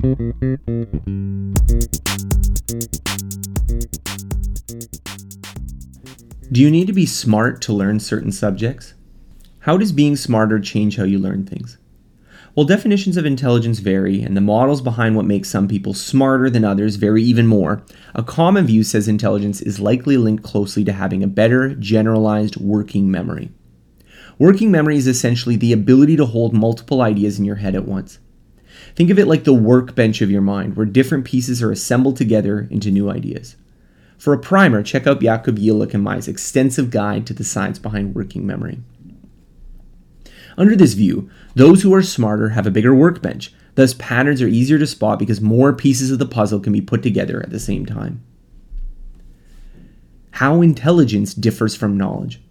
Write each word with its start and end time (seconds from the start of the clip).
Do 0.00 0.08
you 6.52 6.70
need 6.70 6.86
to 6.86 6.94
be 6.94 7.04
smart 7.04 7.60
to 7.62 7.74
learn 7.74 8.00
certain 8.00 8.32
subjects? 8.32 8.94
How 9.58 9.76
does 9.76 9.92
being 9.92 10.16
smarter 10.16 10.58
change 10.58 10.96
how 10.96 11.04
you 11.04 11.18
learn 11.18 11.44
things? 11.44 11.76
While 12.54 12.64
definitions 12.64 13.18
of 13.18 13.26
intelligence 13.26 13.80
vary 13.80 14.22
and 14.22 14.34
the 14.34 14.40
models 14.40 14.80
behind 14.80 15.16
what 15.16 15.26
makes 15.26 15.50
some 15.50 15.68
people 15.68 15.92
smarter 15.92 16.48
than 16.48 16.64
others 16.64 16.96
vary 16.96 17.22
even 17.22 17.46
more, 17.46 17.82
a 18.14 18.22
common 18.22 18.66
view 18.66 18.82
says 18.82 19.06
intelligence 19.06 19.60
is 19.60 19.80
likely 19.80 20.16
linked 20.16 20.44
closely 20.44 20.82
to 20.84 20.94
having 20.94 21.22
a 21.22 21.26
better, 21.26 21.74
generalized 21.74 22.56
working 22.56 23.10
memory. 23.10 23.50
Working 24.38 24.70
memory 24.70 24.96
is 24.96 25.06
essentially 25.06 25.56
the 25.56 25.74
ability 25.74 26.16
to 26.16 26.24
hold 26.24 26.54
multiple 26.54 27.02
ideas 27.02 27.38
in 27.38 27.44
your 27.44 27.56
head 27.56 27.74
at 27.74 27.84
once. 27.84 28.18
Think 28.96 29.10
of 29.10 29.18
it 29.18 29.28
like 29.28 29.44
the 29.44 29.54
workbench 29.54 30.20
of 30.20 30.30
your 30.30 30.42
mind, 30.42 30.76
where 30.76 30.86
different 30.86 31.24
pieces 31.24 31.62
are 31.62 31.70
assembled 31.70 32.16
together 32.16 32.66
into 32.70 32.90
new 32.90 33.10
ideas. 33.10 33.56
For 34.18 34.34
a 34.34 34.38
primer, 34.38 34.82
check 34.82 35.06
out 35.06 35.22
Jakob 35.22 35.58
Jelinek 35.58 35.94
and 35.94 36.02
Mai's 36.02 36.28
extensive 36.28 36.90
guide 36.90 37.26
to 37.26 37.34
the 37.34 37.44
science 37.44 37.78
behind 37.78 38.14
working 38.14 38.46
memory. 38.46 38.80
Under 40.58 40.76
this 40.76 40.92
view, 40.92 41.30
those 41.54 41.82
who 41.82 41.94
are 41.94 42.02
smarter 42.02 42.50
have 42.50 42.66
a 42.66 42.70
bigger 42.70 42.94
workbench, 42.94 43.54
thus, 43.76 43.94
patterns 43.94 44.42
are 44.42 44.48
easier 44.48 44.78
to 44.78 44.86
spot 44.86 45.18
because 45.18 45.40
more 45.40 45.72
pieces 45.72 46.10
of 46.10 46.18
the 46.18 46.26
puzzle 46.26 46.60
can 46.60 46.72
be 46.72 46.82
put 46.82 47.02
together 47.02 47.40
at 47.40 47.50
the 47.50 47.58
same 47.58 47.86
time. 47.86 48.22
How 50.32 50.60
intelligence 50.60 51.32
differs 51.32 51.74
from 51.74 51.96
knowledge. 51.96 52.42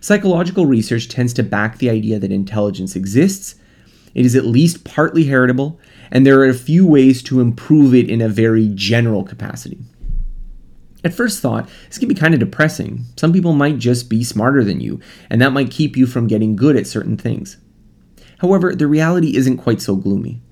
Psychological 0.00 0.66
research 0.66 1.08
tends 1.08 1.32
to 1.34 1.42
back 1.42 1.78
the 1.78 1.90
idea 1.90 2.18
that 2.18 2.32
intelligence 2.32 2.94
exists, 2.94 3.56
it 4.14 4.26
is 4.26 4.34
at 4.34 4.44
least 4.44 4.84
partly 4.84 5.24
heritable, 5.24 5.78
and 6.10 6.26
there 6.26 6.40
are 6.40 6.48
a 6.48 6.54
few 6.54 6.86
ways 6.86 7.22
to 7.24 7.40
improve 7.40 7.94
it 7.94 8.10
in 8.10 8.20
a 8.20 8.28
very 8.28 8.70
general 8.74 9.24
capacity. 9.24 9.78
At 11.02 11.14
first 11.14 11.40
thought, 11.40 11.68
this 11.88 11.98
can 11.98 12.08
be 12.08 12.14
kind 12.14 12.34
of 12.34 12.40
depressing. 12.40 13.06
Some 13.16 13.32
people 13.32 13.52
might 13.52 13.78
just 13.78 14.10
be 14.10 14.22
smarter 14.22 14.62
than 14.62 14.80
you, 14.80 15.00
and 15.30 15.40
that 15.40 15.52
might 15.52 15.70
keep 15.70 15.96
you 15.96 16.06
from 16.06 16.26
getting 16.26 16.56
good 16.56 16.76
at 16.76 16.86
certain 16.86 17.16
things. 17.16 17.56
However, 18.38 18.74
the 18.74 18.86
reality 18.86 19.36
isn't 19.36 19.58
quite 19.58 19.80
so 19.80 19.96
gloomy. 19.96 20.42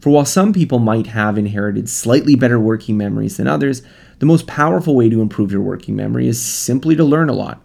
For 0.00 0.10
while 0.10 0.24
some 0.24 0.52
people 0.52 0.78
might 0.78 1.08
have 1.08 1.36
inherited 1.36 1.88
slightly 1.88 2.36
better 2.36 2.58
working 2.58 2.96
memories 2.96 3.36
than 3.36 3.48
others, 3.48 3.82
the 4.20 4.26
most 4.26 4.46
powerful 4.46 4.94
way 4.94 5.08
to 5.08 5.20
improve 5.20 5.50
your 5.50 5.60
working 5.60 5.96
memory 5.96 6.28
is 6.28 6.40
simply 6.40 6.94
to 6.96 7.04
learn 7.04 7.28
a 7.28 7.34
lot. 7.34 7.62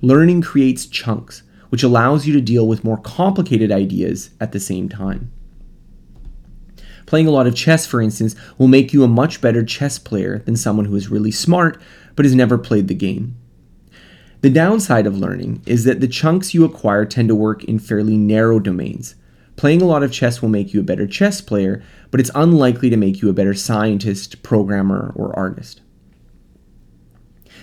Learning 0.00 0.40
creates 0.40 0.86
chunks, 0.86 1.42
which 1.74 1.82
allows 1.82 2.24
you 2.24 2.32
to 2.32 2.40
deal 2.40 2.68
with 2.68 2.84
more 2.84 2.98
complicated 2.98 3.72
ideas 3.72 4.30
at 4.40 4.52
the 4.52 4.60
same 4.60 4.88
time. 4.88 5.32
Playing 7.04 7.26
a 7.26 7.32
lot 7.32 7.48
of 7.48 7.56
chess, 7.56 7.84
for 7.84 8.00
instance, 8.00 8.36
will 8.58 8.68
make 8.68 8.92
you 8.92 9.02
a 9.02 9.08
much 9.08 9.40
better 9.40 9.64
chess 9.64 9.98
player 9.98 10.38
than 10.38 10.54
someone 10.54 10.84
who 10.84 10.94
is 10.94 11.08
really 11.08 11.32
smart 11.32 11.82
but 12.14 12.24
has 12.24 12.32
never 12.32 12.58
played 12.58 12.86
the 12.86 12.94
game. 12.94 13.34
The 14.40 14.50
downside 14.50 15.04
of 15.04 15.18
learning 15.18 15.62
is 15.66 15.82
that 15.82 16.00
the 16.00 16.06
chunks 16.06 16.54
you 16.54 16.64
acquire 16.64 17.04
tend 17.04 17.26
to 17.26 17.34
work 17.34 17.64
in 17.64 17.80
fairly 17.80 18.16
narrow 18.16 18.60
domains. 18.60 19.16
Playing 19.56 19.82
a 19.82 19.86
lot 19.86 20.04
of 20.04 20.12
chess 20.12 20.40
will 20.40 20.50
make 20.50 20.72
you 20.72 20.78
a 20.78 20.84
better 20.84 21.08
chess 21.08 21.40
player, 21.40 21.82
but 22.12 22.20
it's 22.20 22.30
unlikely 22.36 22.88
to 22.90 22.96
make 22.96 23.20
you 23.20 23.28
a 23.28 23.32
better 23.32 23.52
scientist, 23.52 24.44
programmer, 24.44 25.12
or 25.16 25.36
artist. 25.36 25.80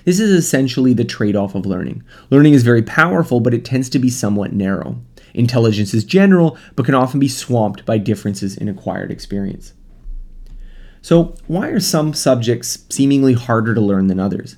This 0.05 0.19
is 0.19 0.31
essentially 0.31 0.93
the 0.93 1.05
trade 1.05 1.35
off 1.35 1.55
of 1.55 1.65
learning. 1.65 2.03
Learning 2.29 2.53
is 2.53 2.63
very 2.63 2.81
powerful, 2.81 3.39
but 3.39 3.53
it 3.53 3.65
tends 3.65 3.89
to 3.89 3.99
be 3.99 4.09
somewhat 4.09 4.53
narrow. 4.53 5.01
Intelligence 5.33 5.93
is 5.93 6.03
general, 6.03 6.57
but 6.75 6.85
can 6.85 6.95
often 6.95 7.19
be 7.19 7.27
swamped 7.27 7.85
by 7.85 7.97
differences 7.97 8.57
in 8.57 8.67
acquired 8.67 9.11
experience. 9.11 9.73
So, 11.01 11.35
why 11.47 11.69
are 11.69 11.79
some 11.79 12.13
subjects 12.13 12.85
seemingly 12.89 13.33
harder 13.33 13.73
to 13.73 13.81
learn 13.81 14.07
than 14.07 14.19
others? 14.19 14.57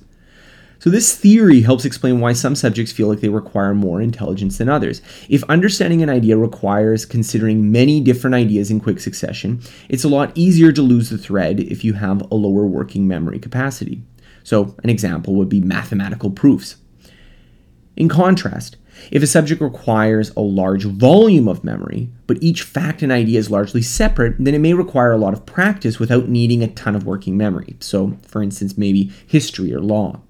So, 0.78 0.90
this 0.90 1.16
theory 1.16 1.62
helps 1.62 1.86
explain 1.86 2.20
why 2.20 2.34
some 2.34 2.54
subjects 2.54 2.92
feel 2.92 3.08
like 3.08 3.20
they 3.20 3.30
require 3.30 3.74
more 3.74 4.02
intelligence 4.02 4.58
than 4.58 4.68
others. 4.68 5.00
If 5.30 5.42
understanding 5.44 6.02
an 6.02 6.10
idea 6.10 6.36
requires 6.36 7.06
considering 7.06 7.72
many 7.72 8.02
different 8.02 8.34
ideas 8.34 8.70
in 8.70 8.80
quick 8.80 9.00
succession, 9.00 9.62
it's 9.88 10.04
a 10.04 10.08
lot 10.08 10.32
easier 10.34 10.72
to 10.72 10.82
lose 10.82 11.08
the 11.08 11.16
thread 11.16 11.60
if 11.60 11.84
you 11.84 11.94
have 11.94 12.20
a 12.30 12.34
lower 12.34 12.66
working 12.66 13.08
memory 13.08 13.38
capacity. 13.38 14.02
So, 14.44 14.76
an 14.84 14.90
example 14.90 15.34
would 15.34 15.48
be 15.48 15.60
mathematical 15.60 16.30
proofs. 16.30 16.76
In 17.96 18.08
contrast, 18.08 18.76
if 19.10 19.22
a 19.22 19.26
subject 19.26 19.60
requires 19.60 20.30
a 20.36 20.40
large 20.40 20.84
volume 20.84 21.48
of 21.48 21.64
memory, 21.64 22.10
but 22.26 22.42
each 22.42 22.62
fact 22.62 23.02
and 23.02 23.10
idea 23.10 23.38
is 23.38 23.50
largely 23.50 23.82
separate, 23.82 24.36
then 24.38 24.54
it 24.54 24.60
may 24.60 24.74
require 24.74 25.12
a 25.12 25.18
lot 25.18 25.32
of 25.32 25.46
practice 25.46 25.98
without 25.98 26.28
needing 26.28 26.62
a 26.62 26.68
ton 26.68 26.94
of 26.94 27.06
working 27.06 27.36
memory. 27.36 27.76
So, 27.80 28.16
for 28.26 28.42
instance, 28.42 28.78
maybe 28.78 29.10
history 29.26 29.74
or 29.74 29.80
law. 29.80 30.20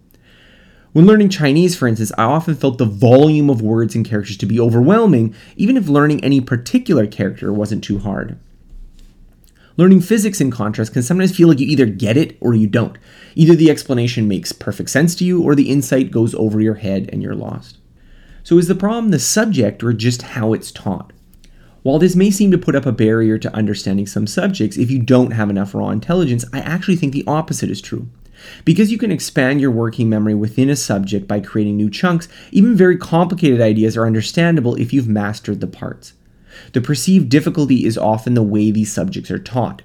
When 0.92 1.06
learning 1.06 1.30
Chinese, 1.30 1.76
for 1.76 1.88
instance, 1.88 2.12
I 2.16 2.22
often 2.22 2.54
felt 2.54 2.78
the 2.78 2.84
volume 2.84 3.50
of 3.50 3.60
words 3.60 3.96
and 3.96 4.06
characters 4.06 4.36
to 4.36 4.46
be 4.46 4.60
overwhelming, 4.60 5.34
even 5.56 5.76
if 5.76 5.88
learning 5.88 6.22
any 6.22 6.40
particular 6.40 7.06
character 7.06 7.52
wasn't 7.52 7.82
too 7.82 7.98
hard. 7.98 8.38
Learning 9.76 10.00
physics, 10.00 10.40
in 10.40 10.52
contrast, 10.52 10.92
can 10.92 11.02
sometimes 11.02 11.36
feel 11.36 11.48
like 11.48 11.58
you 11.58 11.66
either 11.66 11.86
get 11.86 12.16
it 12.16 12.36
or 12.40 12.54
you 12.54 12.66
don't. 12.66 12.96
Either 13.34 13.56
the 13.56 13.70
explanation 13.70 14.28
makes 14.28 14.52
perfect 14.52 14.88
sense 14.88 15.16
to 15.16 15.24
you, 15.24 15.42
or 15.42 15.54
the 15.54 15.70
insight 15.70 16.12
goes 16.12 16.34
over 16.36 16.60
your 16.60 16.74
head 16.74 17.10
and 17.12 17.22
you're 17.22 17.34
lost. 17.34 17.78
So, 18.44 18.58
is 18.58 18.68
the 18.68 18.74
problem 18.76 19.10
the 19.10 19.18
subject 19.18 19.82
or 19.82 19.92
just 19.92 20.22
how 20.22 20.52
it's 20.52 20.70
taught? 20.70 21.12
While 21.82 21.98
this 21.98 22.14
may 22.14 22.30
seem 22.30 22.50
to 22.52 22.58
put 22.58 22.76
up 22.76 22.86
a 22.86 22.92
barrier 22.92 23.36
to 23.38 23.54
understanding 23.54 24.06
some 24.06 24.26
subjects 24.26 24.76
if 24.76 24.90
you 24.90 25.00
don't 25.00 25.32
have 25.32 25.50
enough 25.50 25.74
raw 25.74 25.90
intelligence, 25.90 26.44
I 26.52 26.60
actually 26.60 26.96
think 26.96 27.12
the 27.12 27.26
opposite 27.26 27.70
is 27.70 27.80
true. 27.80 28.08
Because 28.64 28.92
you 28.92 28.98
can 28.98 29.10
expand 29.10 29.60
your 29.60 29.70
working 29.70 30.08
memory 30.08 30.34
within 30.34 30.70
a 30.70 30.76
subject 30.76 31.26
by 31.26 31.40
creating 31.40 31.76
new 31.76 31.90
chunks, 31.90 32.28
even 32.52 32.76
very 32.76 32.96
complicated 32.96 33.60
ideas 33.60 33.96
are 33.96 34.06
understandable 34.06 34.76
if 34.76 34.92
you've 34.92 35.08
mastered 35.08 35.60
the 35.60 35.66
parts. 35.66 36.14
The 36.72 36.80
perceived 36.80 37.28
difficulty 37.28 37.84
is 37.84 37.98
often 37.98 38.34
the 38.34 38.42
way 38.42 38.70
these 38.70 38.92
subjects 38.92 39.30
are 39.30 39.38
taught. 39.38 39.82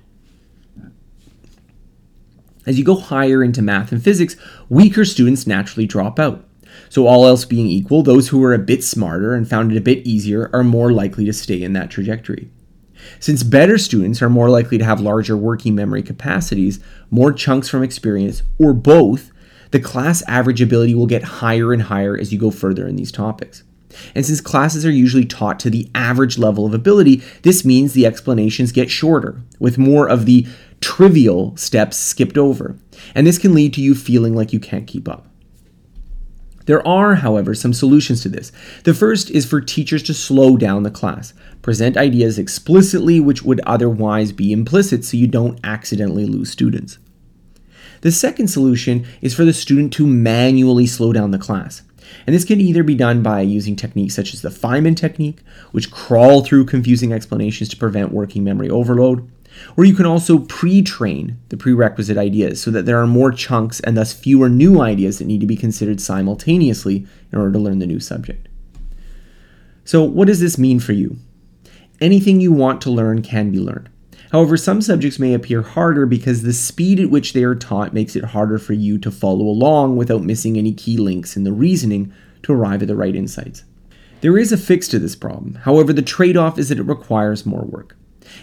As 2.65 2.77
you 2.77 2.83
go 2.83 2.95
higher 2.95 3.43
into 3.43 3.61
math 3.61 3.91
and 3.91 4.03
physics, 4.03 4.35
weaker 4.69 5.05
students 5.05 5.47
naturally 5.47 5.87
drop 5.87 6.19
out. 6.19 6.45
So, 6.89 7.07
all 7.07 7.25
else 7.25 7.45
being 7.45 7.67
equal, 7.67 8.03
those 8.03 8.29
who 8.29 8.43
are 8.43 8.53
a 8.53 8.59
bit 8.59 8.83
smarter 8.83 9.33
and 9.33 9.49
found 9.49 9.71
it 9.71 9.77
a 9.77 9.81
bit 9.81 10.05
easier 10.05 10.49
are 10.53 10.63
more 10.63 10.91
likely 10.91 11.25
to 11.25 11.33
stay 11.33 11.61
in 11.63 11.73
that 11.73 11.89
trajectory. 11.89 12.51
Since 13.19 13.43
better 13.43 13.77
students 13.77 14.21
are 14.21 14.29
more 14.29 14.49
likely 14.49 14.77
to 14.77 14.85
have 14.85 15.01
larger 15.01 15.35
working 15.37 15.73
memory 15.73 16.03
capacities, 16.03 16.79
more 17.09 17.33
chunks 17.33 17.69
from 17.69 17.83
experience, 17.83 18.43
or 18.59 18.73
both, 18.73 19.31
the 19.71 19.79
class 19.79 20.21
average 20.27 20.61
ability 20.61 20.95
will 20.95 21.07
get 21.07 21.23
higher 21.23 21.73
and 21.73 21.83
higher 21.83 22.17
as 22.17 22.33
you 22.33 22.39
go 22.39 22.51
further 22.51 22.87
in 22.87 22.95
these 22.95 23.11
topics. 23.11 23.63
And 24.13 24.25
since 24.25 24.41
classes 24.41 24.85
are 24.85 24.91
usually 24.91 25.25
taught 25.25 25.59
to 25.61 25.69
the 25.69 25.89
average 25.95 26.37
level 26.37 26.65
of 26.65 26.73
ability, 26.73 27.23
this 27.41 27.65
means 27.65 27.93
the 27.93 28.05
explanations 28.05 28.71
get 28.71 28.89
shorter, 28.89 29.41
with 29.59 29.77
more 29.77 30.07
of 30.07 30.25
the 30.25 30.47
trivial 30.81 31.55
steps 31.57 31.97
skipped 31.97 32.37
over. 32.37 32.77
And 33.15 33.25
this 33.25 33.37
can 33.37 33.53
lead 33.53 33.73
to 33.73 33.81
you 33.81 33.95
feeling 33.95 34.35
like 34.35 34.53
you 34.53 34.59
can't 34.59 34.87
keep 34.87 35.07
up. 35.07 35.27
There 36.65 36.87
are, 36.87 37.15
however, 37.15 37.55
some 37.55 37.73
solutions 37.73 38.21
to 38.21 38.29
this. 38.29 38.51
The 38.83 38.93
first 38.93 39.31
is 39.31 39.43
for 39.43 39.59
teachers 39.59 40.03
to 40.03 40.13
slow 40.13 40.55
down 40.55 40.83
the 40.83 40.91
class, 40.91 41.33
present 41.63 41.97
ideas 41.97 42.37
explicitly 42.37 43.19
which 43.19 43.41
would 43.41 43.59
otherwise 43.61 44.31
be 44.31 44.51
implicit 44.51 45.03
so 45.03 45.17
you 45.17 45.25
don't 45.25 45.59
accidentally 45.63 46.27
lose 46.27 46.51
students. 46.51 46.99
The 48.01 48.11
second 48.11 48.49
solution 48.49 49.07
is 49.19 49.33
for 49.33 49.45
the 49.45 49.53
student 49.53 49.91
to 49.93 50.05
manually 50.05 50.85
slow 50.85 51.11
down 51.11 51.31
the 51.31 51.39
class. 51.39 51.81
And 52.25 52.35
this 52.35 52.45
can 52.45 52.61
either 52.61 52.83
be 52.83 52.95
done 52.95 53.21
by 53.21 53.41
using 53.41 53.75
techniques 53.75 54.15
such 54.15 54.33
as 54.33 54.41
the 54.41 54.49
Feynman 54.49 54.95
technique, 54.95 55.39
which 55.71 55.91
crawl 55.91 56.43
through 56.43 56.65
confusing 56.65 57.13
explanations 57.13 57.69
to 57.69 57.77
prevent 57.77 58.11
working 58.11 58.43
memory 58.43 58.69
overload, 58.69 59.29
or 59.77 59.85
you 59.85 59.93
can 59.93 60.05
also 60.05 60.39
pre 60.39 60.81
train 60.81 61.39
the 61.49 61.57
prerequisite 61.57 62.17
ideas 62.17 62.61
so 62.61 62.71
that 62.71 62.85
there 62.85 63.01
are 63.01 63.07
more 63.07 63.31
chunks 63.31 63.79
and 63.81 63.97
thus 63.97 64.13
fewer 64.13 64.49
new 64.49 64.81
ideas 64.81 65.19
that 65.19 65.25
need 65.25 65.41
to 65.41 65.47
be 65.47 65.55
considered 65.55 66.01
simultaneously 66.01 67.05
in 67.31 67.37
order 67.37 67.51
to 67.51 67.59
learn 67.59 67.79
the 67.79 67.87
new 67.87 67.99
subject. 67.99 68.47
So, 69.85 70.03
what 70.03 70.27
does 70.27 70.39
this 70.39 70.57
mean 70.57 70.79
for 70.79 70.93
you? 70.93 71.17
Anything 71.99 72.39
you 72.39 72.51
want 72.51 72.81
to 72.81 72.91
learn 72.91 73.21
can 73.21 73.51
be 73.51 73.59
learned. 73.59 73.89
However, 74.31 74.57
some 74.57 74.81
subjects 74.81 75.19
may 75.19 75.33
appear 75.33 75.61
harder 75.61 76.05
because 76.05 76.43
the 76.43 76.53
speed 76.53 76.99
at 76.99 77.09
which 77.09 77.33
they 77.33 77.43
are 77.43 77.55
taught 77.55 77.93
makes 77.93 78.15
it 78.15 78.23
harder 78.25 78.59
for 78.59 78.73
you 78.73 78.97
to 78.99 79.11
follow 79.11 79.45
along 79.45 79.97
without 79.97 80.23
missing 80.23 80.57
any 80.57 80.73
key 80.73 80.97
links 80.97 81.35
in 81.35 81.43
the 81.43 81.53
reasoning 81.53 82.13
to 82.43 82.53
arrive 82.53 82.81
at 82.81 82.87
the 82.87 82.95
right 82.95 83.15
insights. 83.15 83.63
There 84.21 84.37
is 84.37 84.51
a 84.51 84.57
fix 84.57 84.87
to 84.89 84.99
this 84.99 85.15
problem, 85.15 85.55
however, 85.55 85.93
the 85.93 86.01
trade 86.01 86.37
off 86.37 86.59
is 86.59 86.69
that 86.69 86.79
it 86.79 86.83
requires 86.83 87.45
more 87.45 87.63
work. 87.63 87.95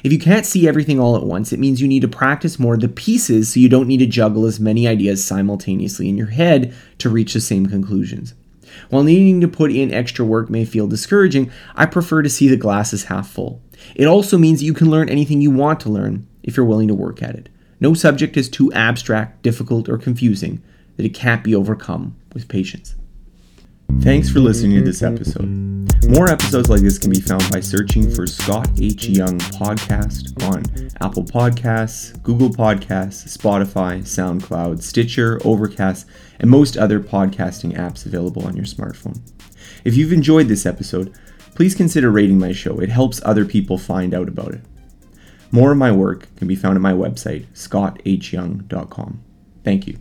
If 0.02 0.12
you 0.12 0.18
can't 0.18 0.46
see 0.46 0.66
everything 0.66 0.98
all 0.98 1.16
at 1.16 1.22
once, 1.22 1.52
it 1.52 1.60
means 1.60 1.80
you 1.80 1.88
need 1.88 2.02
to 2.02 2.08
practice 2.08 2.58
more 2.58 2.74
of 2.74 2.80
the 2.80 2.88
pieces 2.88 3.52
so 3.52 3.60
you 3.60 3.68
don't 3.68 3.86
need 3.86 3.98
to 3.98 4.06
juggle 4.06 4.46
as 4.46 4.58
many 4.58 4.88
ideas 4.88 5.24
simultaneously 5.24 6.08
in 6.08 6.16
your 6.16 6.28
head 6.28 6.74
to 6.98 7.08
reach 7.08 7.34
the 7.34 7.40
same 7.40 7.66
conclusions. 7.66 8.34
While 8.90 9.04
needing 9.04 9.40
to 9.40 9.48
put 9.48 9.72
in 9.72 9.92
extra 9.92 10.24
work 10.24 10.50
may 10.50 10.64
feel 10.64 10.86
discouraging, 10.86 11.50
I 11.74 11.86
prefer 11.86 12.22
to 12.22 12.30
see 12.30 12.48
the 12.48 12.56
glass 12.56 12.92
as 12.92 13.04
half 13.04 13.28
full. 13.28 13.62
It 13.94 14.06
also 14.06 14.38
means 14.38 14.60
that 14.60 14.66
you 14.66 14.74
can 14.74 14.90
learn 14.90 15.08
anything 15.08 15.40
you 15.40 15.50
want 15.50 15.80
to 15.80 15.88
learn 15.88 16.26
if 16.42 16.56
you're 16.56 16.66
willing 16.66 16.88
to 16.88 16.94
work 16.94 17.22
at 17.22 17.34
it. 17.34 17.48
No 17.80 17.94
subject 17.94 18.36
is 18.36 18.48
too 18.48 18.72
abstract, 18.72 19.42
difficult, 19.42 19.88
or 19.88 19.98
confusing 19.98 20.62
that 20.96 21.04
it 21.04 21.14
can't 21.14 21.44
be 21.44 21.54
overcome 21.54 22.16
with 22.32 22.48
patience. 22.48 22.94
Thanks 24.00 24.30
for 24.30 24.40
listening 24.40 24.78
to 24.78 24.82
this 24.82 25.02
episode. 25.02 25.46
More 26.08 26.28
episodes 26.28 26.68
like 26.70 26.80
this 26.80 26.98
can 26.98 27.10
be 27.10 27.20
found 27.20 27.50
by 27.50 27.60
searching 27.60 28.10
for 28.10 28.26
Scott 28.26 28.68
H. 28.80 29.08
Young 29.08 29.38
Podcast 29.38 30.40
on 30.44 30.62
Apple 31.00 31.24
Podcasts, 31.24 32.20
Google 32.22 32.50
Podcasts, 32.50 33.36
Spotify, 33.36 34.00
SoundCloud, 34.02 34.82
Stitcher, 34.82 35.40
Overcast, 35.44 36.06
and 36.38 36.50
most 36.50 36.76
other 36.76 37.00
podcasting 37.00 37.76
apps 37.76 38.06
available 38.06 38.46
on 38.46 38.56
your 38.56 38.66
smartphone. 38.66 39.20
If 39.84 39.96
you've 39.96 40.12
enjoyed 40.12 40.48
this 40.48 40.66
episode, 40.66 41.12
please 41.56 41.74
consider 41.74 42.10
rating 42.10 42.38
my 42.38 42.52
show. 42.52 42.78
It 42.78 42.90
helps 42.90 43.20
other 43.24 43.44
people 43.44 43.78
find 43.78 44.14
out 44.14 44.28
about 44.28 44.52
it. 44.52 44.60
More 45.50 45.72
of 45.72 45.78
my 45.78 45.90
work 45.90 46.28
can 46.36 46.46
be 46.46 46.54
found 46.54 46.76
at 46.76 46.82
my 46.82 46.92
website, 46.92 47.46
scotthyoung.com. 47.54 49.22
Thank 49.64 49.86
you. 49.86 49.96